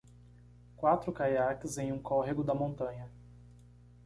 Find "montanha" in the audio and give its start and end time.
2.55-3.07